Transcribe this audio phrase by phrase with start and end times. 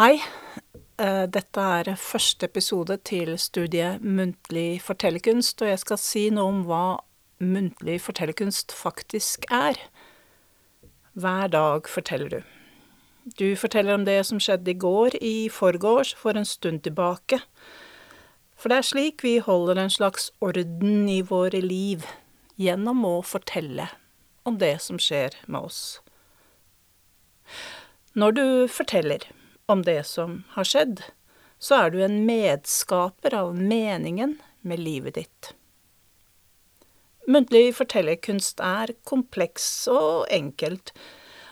[0.00, 0.22] Hei.
[0.96, 6.60] Eh, Dette er første episode til studiet Muntlig fortellerkunst, og jeg skal si noe om
[6.64, 6.84] hva
[7.44, 9.76] muntlig fortellerkunst faktisk er.
[11.12, 12.38] Hver dag forteller du.
[13.36, 17.42] Du forteller om det som skjedde i går, i forgårs, for en stund tilbake.
[18.56, 22.06] For det er slik vi holder en slags orden i våre liv,
[22.56, 23.90] gjennom å fortelle
[24.48, 26.00] om det som skjer med oss.
[28.16, 29.28] Når du forteller
[29.70, 31.02] om det som har skjedd,
[31.60, 35.54] så er du en medskaper av meningen med livet ditt.
[37.30, 40.94] Muntlig fortellerkunst er kompleks og enkelt,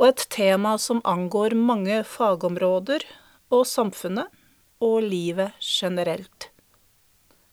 [0.00, 3.04] og et tema som angår mange fagområder
[3.52, 4.32] og samfunnet
[4.80, 6.48] og livet generelt.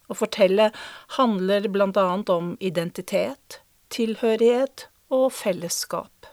[0.08, 0.70] Å fortelle
[1.18, 3.60] handler blant annet om identitet,
[3.92, 6.32] tilhørighet og fellesskap.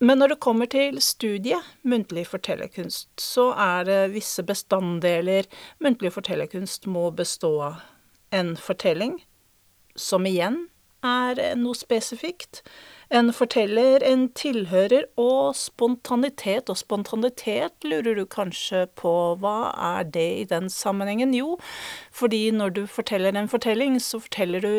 [0.00, 5.48] Men når det kommer til studiet muntlig fortellerkunst, så er det visse bestanddeler
[5.82, 7.80] muntlig fortellerkunst må bestå av.
[8.30, 9.16] En fortelling,
[9.96, 10.68] som igjen
[11.02, 12.60] er noe spesifikt.
[13.10, 16.68] En forteller, en tilhører og spontanitet.
[16.68, 21.34] Og spontanitet lurer du kanskje på, hva er det i den sammenhengen?
[21.34, 21.56] Jo,
[22.12, 24.74] fordi når du forteller en fortelling, så forteller du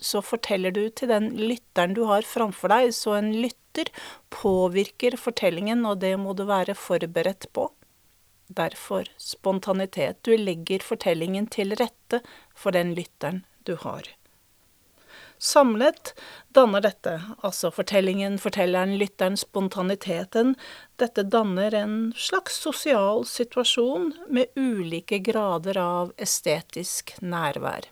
[0.00, 3.92] så forteller du til den lytteren du har framfor deg, så en lytter
[4.34, 7.68] påvirker fortellingen, og det må du være forberedt på.
[8.50, 10.24] Derfor spontanitet.
[10.26, 14.08] Du legger fortellingen til rette for den lytteren du har.
[15.40, 16.10] Samlet
[16.52, 20.52] danner dette, altså fortellingen, fortelleren, lytteren, spontaniteten,
[21.00, 27.88] dette danner en slags sosial situasjon med ulike grader av estetisk nærvær.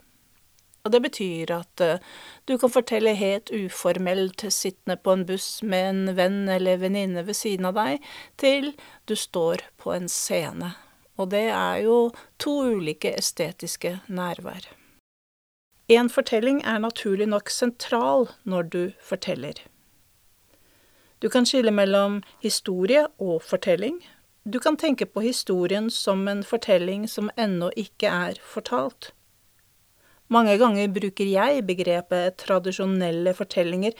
[0.86, 2.00] Og det betyr at uh,
[2.48, 7.36] du kan fortelle helt uformelt sittende på en buss med en venn eller venninne ved
[7.36, 8.04] siden av deg,
[8.40, 8.72] til
[9.10, 10.74] du står på en scene.
[11.18, 11.96] Og det er jo
[12.38, 14.70] to ulike estetiske nærvær.
[15.88, 19.56] En fortelling er naturlig nok sentral når du forteller.
[21.18, 23.98] Du kan skille mellom historie og fortelling.
[24.44, 29.10] Du kan tenke på historien som en fortelling som ennå ikke er fortalt.
[30.28, 33.94] Mange ganger bruker jeg begrepet tradisjonelle fortellinger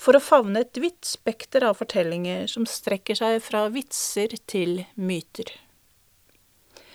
[0.00, 5.52] for å favne et vidt spekter av fortellinger som strekker seg fra vitser til myter.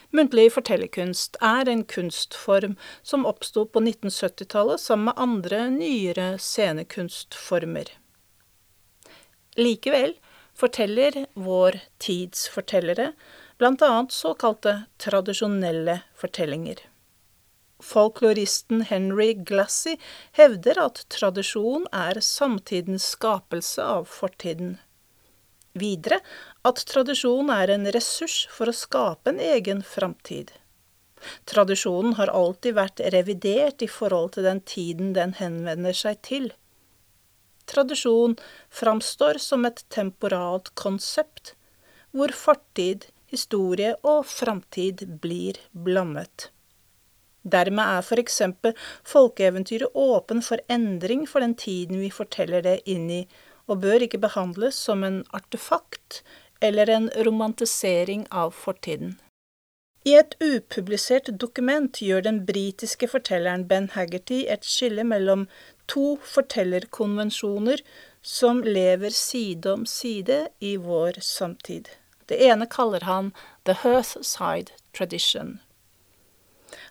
[0.09, 2.73] Muntlig fortellerkunst er en kunstform
[3.05, 7.93] som oppsto på 1970-tallet sammen med andre, nyere scenekunstformer.
[9.59, 10.17] Likevel
[10.57, 13.11] forteller vår tids fortellere
[13.61, 16.88] blant annet såkalte tradisjonelle fortellinger.
[17.79, 19.95] Folkloristen Henry Glassy
[20.37, 24.77] hevder at tradisjon er samtidens skapelse av fortiden.
[25.79, 26.19] Videre
[26.67, 30.51] at tradisjon er en ressurs for å skape en egen framtid.
[31.47, 36.51] Tradisjonen har alltid vært revidert i forhold til den tiden den henvender seg til.
[37.69, 38.35] Tradisjon
[38.73, 41.53] framstår som et temporalt konsept,
[42.11, 46.49] hvor fortid, historie og framtid blir blandet.
[47.43, 48.75] Dermed er for eksempel
[49.07, 53.21] folkeeventyret åpen for endring for den tiden vi forteller det inn i,
[53.69, 56.21] og bør ikke behandles som en artefakt
[56.61, 59.17] eller en romantisering av fortiden.
[60.07, 65.47] I et upublisert dokument gjør den britiske fortelleren Ben Haggerty et skille mellom
[65.91, 67.83] to fortellerkonvensjoner
[68.21, 71.89] som lever side om side i vår samtid.
[72.31, 73.33] Det ene kaller han
[73.65, 75.59] The Hearthside Tradition,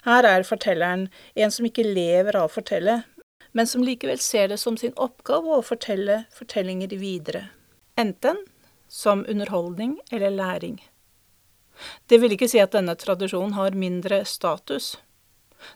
[0.07, 3.03] her er fortelleren en som ikke lever av å fortelle,
[3.53, 7.49] men som likevel ser det som sin oppgave å fortelle fortellinger videre,
[7.97, 8.45] enten
[8.89, 10.79] som underholdning eller læring.
[12.07, 14.97] Det vil ikke si at denne tradisjonen har mindre status.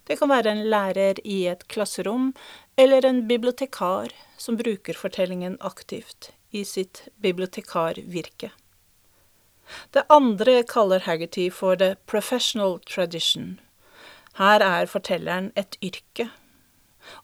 [0.06, 2.32] Det kan være en lærer i et klasserom,
[2.76, 8.52] eller en bibliotekar som bruker fortellingen aktivt i sitt bibliotekarvirke.
[9.90, 13.60] Det andre kaller Haggerty for the professional tradition,
[14.38, 16.30] her er fortelleren et yrke,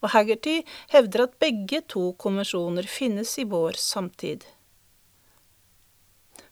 [0.02, 0.60] og Haggerty
[0.92, 4.44] hevder at begge to konvensjoner finnes i vår samtid.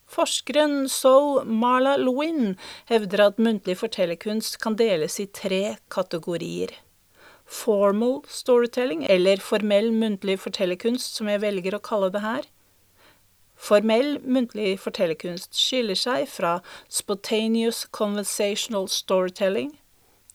[0.07, 2.55] Forskeren So Marla Lewin
[2.89, 6.71] hevder at muntlig fortellerkunst kan deles i tre kategorier.
[7.47, 12.47] Formal storytelling, eller formell muntlig fortellerkunst, som jeg velger å kalle det her.
[13.57, 19.73] Formell muntlig fortellerkunst skiller seg fra spontaneous conversational storytelling,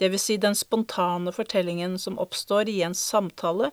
[0.09, 3.71] vil si den spontane fortellingen som oppstår i en samtale,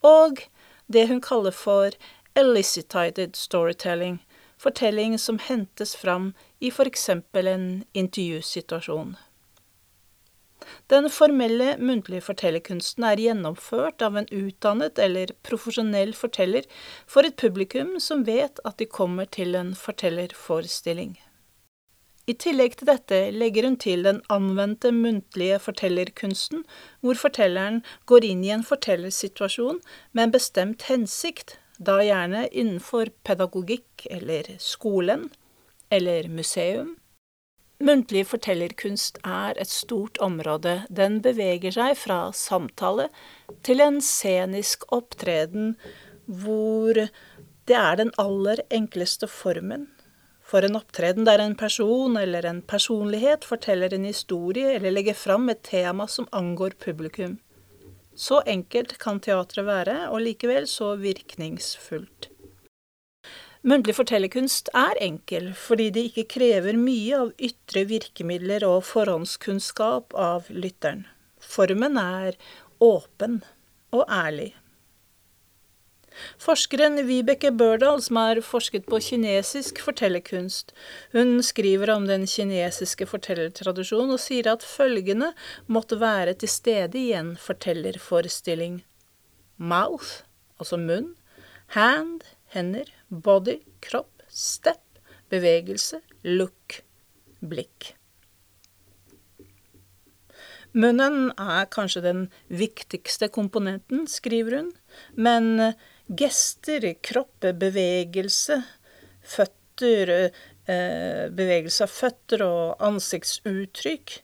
[0.00, 0.46] og
[0.86, 1.92] det hun kaller for
[2.34, 4.18] elicited storytelling,
[4.56, 9.16] fortelling som hentes fram i for eksempel en intervjusituasjon.
[10.90, 16.66] Den formelle muntlige fortellerkunsten er gjennomført av en utdannet eller profesjonell forteller
[17.06, 21.16] for et publikum som vet at de kommer til en fortellerforestilling.
[22.26, 26.64] I tillegg til dette legger hun til den anvendte muntlige fortellerkunsten,
[27.00, 29.78] hvor fortelleren går inn i en fortellersituasjon
[30.10, 35.28] med en bestemt hensikt, da gjerne innenfor pedagogikk eller skolen
[35.92, 36.96] eller museum
[37.76, 40.86] Muntlig fortellerkunst er et stort område.
[40.88, 43.10] Den beveger seg fra samtale
[43.68, 45.74] til en scenisk opptreden
[46.24, 49.90] hvor det er den aller enkleste formen
[50.46, 55.48] for en opptreden der en person eller en personlighet forteller en historie eller legger fram
[55.50, 57.38] et tema som angår publikum.
[58.14, 62.30] Så enkelt kan teatret være, og likevel så virkningsfullt.
[63.66, 70.46] Muntlig fortellerkunst er enkel fordi det ikke krever mye av ytre virkemidler og forhåndskunnskap av
[70.54, 71.02] lytteren.
[71.42, 72.38] Formen er
[72.78, 73.40] åpen
[73.90, 74.52] og ærlig.
[76.42, 80.72] Forskeren Vibeke Børdal, som har forsket på kinesisk fortellerkunst,
[81.14, 85.32] hun skriver om den kinesiske fortellertradisjonen og sier at følgende
[85.66, 88.80] måtte være til stede i en fortellerforestilling.
[89.56, 90.22] Mouth,
[90.60, 91.14] altså munn,
[91.76, 92.24] hand,
[92.54, 94.82] hender, body, kropp, step,
[95.32, 96.82] bevegelse, look,
[97.40, 97.94] blikk.
[100.76, 104.72] Munnen er kanskje den viktigste komponenten, skriver hun,
[105.16, 105.72] men
[106.08, 108.60] gester, kropp, bevegelse,
[109.22, 110.30] føtter,
[110.66, 114.20] eh, bevegelse av føtter og ansiktsuttrykk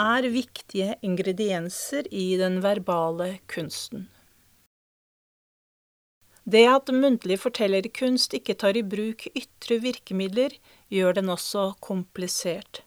[0.00, 4.08] er viktige ingredienser i den verbale kunsten.
[6.44, 10.56] Det at muntlig fortellerkunst ikke tar i bruk ytre virkemidler,
[10.90, 12.82] gjør den også komplisert.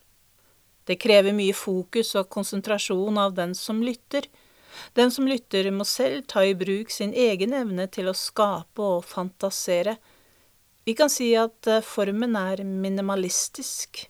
[0.85, 4.27] Det krever mye fokus og konsentrasjon av den som lytter.
[4.93, 9.05] Den som lytter må selv ta i bruk sin egen evne til å skape og
[9.07, 9.97] fantasere.
[10.85, 14.05] Vi kan si at eh, formen er minimalistisk.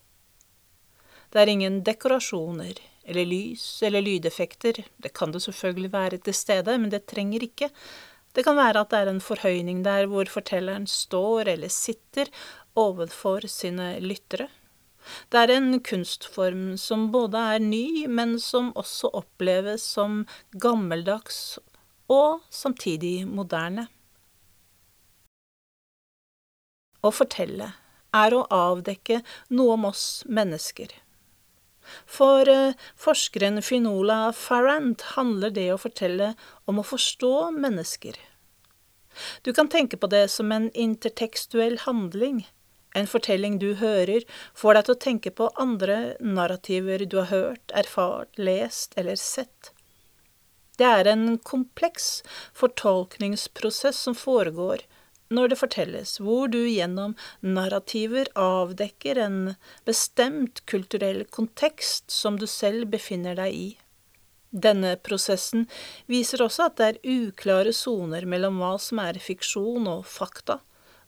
[1.32, 6.78] Det er ingen dekorasjoner eller lys eller lydeffekter, det kan det selvfølgelig være til stede,
[6.82, 7.70] men det trenger ikke.
[8.36, 12.32] Det kan være at det er en forhøyning der hvor fortelleren står eller sitter
[12.76, 14.50] overfor sine lyttere.
[15.30, 21.60] Det er en kunstform som både er ny, men som også oppleves som gammeldags
[22.12, 23.88] og samtidig moderne.
[27.06, 27.72] Å fortelle
[28.16, 29.22] er å avdekke
[29.54, 30.90] noe om oss mennesker.
[32.10, 36.32] For eh, forskeren Finola Farrant handler det å fortelle
[36.66, 38.18] om å forstå mennesker.
[39.46, 42.44] Du kan tenke på det som en intertekstuell handling.
[42.96, 44.24] En fortelling du hører,
[44.56, 49.72] får deg til å tenke på andre narrativer du har hørt, erfart, lest eller sett.
[50.80, 52.22] Det er en kompleks
[52.56, 54.84] fortolkningsprosess som foregår
[55.36, 59.40] når det fortelles, hvor du gjennom narrativer avdekker en
[59.88, 63.70] bestemt kulturell kontekst som du selv befinner deg i.
[64.56, 65.66] Denne prosessen
[66.12, 70.62] viser også at det er uklare soner mellom hva som er fiksjon og fakta,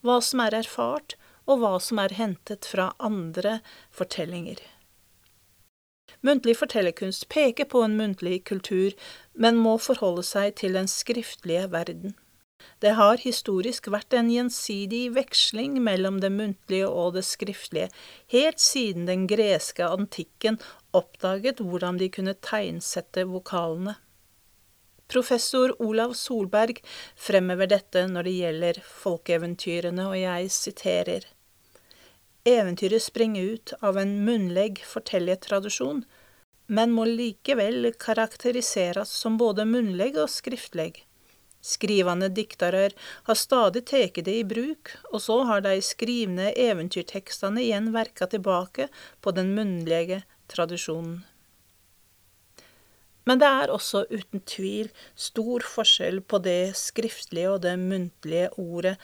[0.04, 1.16] hva som er erfart,
[1.48, 3.60] og hva som er hentet fra andre
[3.96, 4.60] fortellinger.
[6.26, 8.96] Muntlig fortellerkunst peker på en muntlig kultur,
[9.34, 12.16] men må forholde seg til den skriftlige verden.
[12.82, 17.92] Det har historisk vært en gjensidig veksling mellom det muntlige og det skriftlige,
[18.34, 20.60] helt siden den greske antikken
[20.98, 23.96] oppdaget hvordan de kunne tegnsette vokalene.
[25.08, 26.82] Professor Olav Solberg
[27.16, 31.28] fremhever dette når det gjelder folkeeventyrene, og jeg siterer.
[32.48, 36.06] Eventyret springer ut av en munnlegg fortellertradisjon,
[36.68, 41.02] men må likevel karakteriseres som både munnlegg og skriftlegg.
[41.68, 42.94] Skrivande diktarar
[43.28, 48.88] har stadig tatt det i bruk, og så har dei skrivne eventyrtekstane igjen verka tilbake
[49.20, 51.26] på den munnlege tradisjonen.
[53.28, 54.88] Men det er også uten tvil
[55.20, 58.96] stor forskjell på det skriftlige og det muntlige ordet.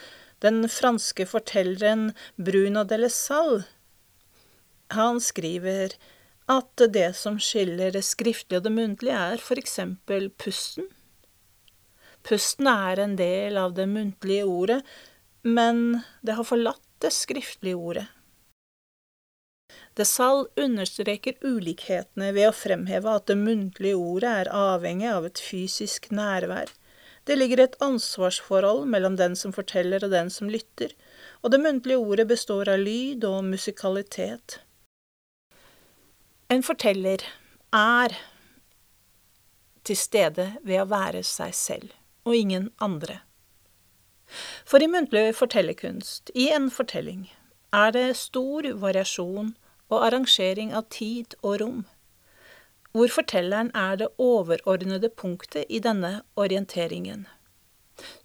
[0.44, 3.64] Den franske fortelleren Bruno de la Salle,
[4.92, 5.96] han skriver
[6.52, 10.90] at det som skiller det skriftlige og det muntlige, er for eksempel pusten.
[12.28, 14.82] Pusten er en del av det muntlige ordet,
[15.44, 18.06] men det har forlatt det skriftlige ordet.
[19.96, 25.40] De Salle understreker ulikhetene ved å fremheve at det muntlige ordet er avhengig av et
[25.40, 26.72] fysisk nærvær.
[27.24, 30.92] Det ligger et ansvarsforhold mellom den som forteller og den som lytter,
[31.42, 34.60] og det muntlige ordet består av lyd og musikalitet.
[36.52, 37.24] En forteller
[37.74, 38.18] er
[39.88, 41.96] til stede ved å være seg selv,
[42.28, 43.22] og ingen andre.
[44.68, 47.28] For i muntlig fortellerkunst, i en fortelling,
[47.74, 49.54] er det stor variasjon
[49.90, 51.84] og arrangering av tid og rom,
[52.94, 57.26] hvor fortelleren er det overordnede punktet i denne orienteringen.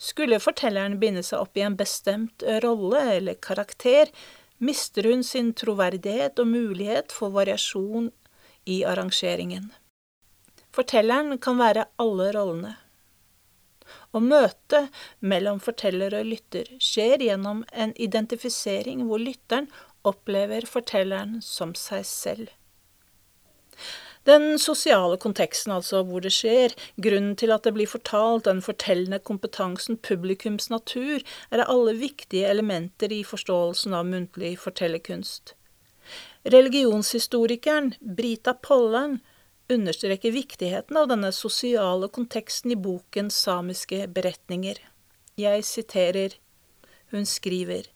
[0.01, 4.13] Skulle fortelleren binde seg opp i en bestemt rolle eller karakter,
[4.59, 8.11] mister hun sin troverdighet og mulighet for variasjon
[8.69, 9.71] i arrangeringen.
[10.75, 12.75] Fortelleren kan være alle rollene.
[14.13, 14.93] Og møtet
[15.25, 19.71] mellom forteller og lytter skjer gjennom en identifisering hvor lytteren
[20.09, 22.53] opplever fortelleren som seg selv.
[24.29, 29.21] Den sosiale konteksten, altså hvor det skjer, grunnen til at det blir fortalt, den fortellende
[29.25, 35.55] kompetansen, publikums natur, er alle viktige elementer i forståelsen av muntlig fortellerkunst.
[36.45, 39.19] Religionshistorikeren Brita Pollan
[39.69, 44.81] understreker viktigheten av denne sosiale konteksten i boken Samiske beretninger.
[45.37, 46.37] Jeg siterer
[47.11, 47.87] Hun skriver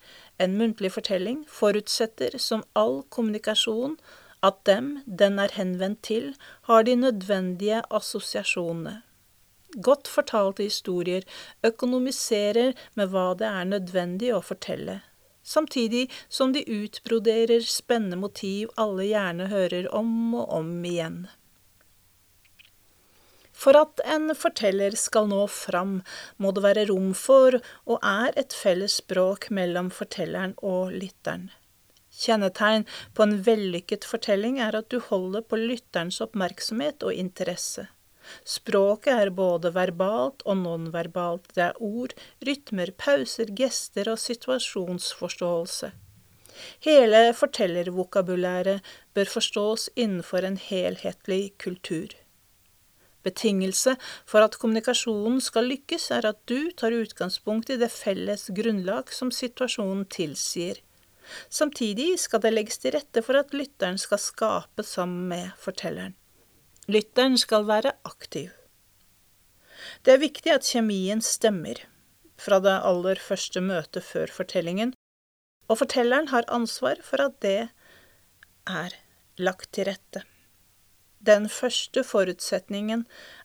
[0.41, 3.99] en muntlig fortelling forutsetter, som all kommunikasjon,
[4.43, 6.33] at dem den er henvendt til,
[6.69, 9.03] har de nødvendige assosiasjonene.
[9.81, 11.25] Godt fortalte historier
[11.65, 14.99] økonomiserer med hva det er nødvendig å fortelle,
[15.43, 21.23] samtidig som de utbroderer spennende motiv alle gjerne hører om og om igjen.
[23.63, 26.01] For at en forteller skal nå fram,
[26.37, 31.51] må det være rom for, og er et felles språk mellom fortelleren og lytteren.
[32.13, 32.85] Kjennetegn
[33.17, 37.89] på en vellykket fortelling er at du holder på lytterens oppmerksomhet og interesse.
[38.47, 42.15] Språket er både verbalt og nonverbalt, det er ord,
[42.47, 45.93] rytmer, pauser, gester og situasjonsforståelse.
[46.85, 52.13] Hele fortellervokabulæret bør forstås innenfor en helhetlig kultur.
[53.23, 59.13] Betingelse for at kommunikasjonen skal lykkes, er at du tar utgangspunkt i det felles grunnlag
[59.15, 60.81] som situasjonen tilsier.
[61.51, 66.17] Samtidig skal det legges til rette for at lytteren skal skape sammen med fortelleren.
[66.91, 68.51] Lytteren skal være aktiv.
[70.03, 71.79] Det er viktig at kjemien stemmer,
[72.39, 74.95] fra det aller første møtet før fortellingen,
[75.71, 77.71] og fortelleren har ansvar for at det
[78.67, 78.97] er
[79.39, 80.25] lagt til rette.
[81.23, 83.05] Den første forutsetningen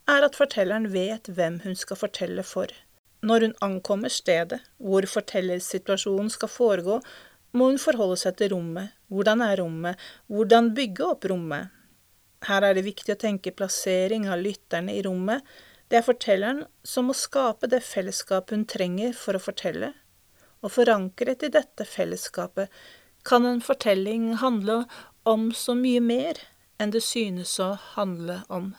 [0.10, 2.74] er at fortelleren vet hvem hun skal fortelle for.
[3.22, 7.00] Når hun ankommer stedet hvor fortellersituasjonen skal foregå,
[7.58, 8.94] må hun forholde seg til rommet.
[9.12, 10.00] Hvordan er rommet?
[10.32, 11.74] Hvordan bygge opp rommet?
[12.46, 15.42] Her er det viktig å tenke plassering av lytterne i rommet.
[15.90, 19.94] Det er fortelleren som må skape det fellesskapet hun trenger for å fortelle.
[20.62, 22.74] Og forankret i dette fellesskapet
[23.28, 24.84] kan en fortelling handle
[25.28, 26.40] om så mye mer
[26.80, 28.74] enn det synes å handle om.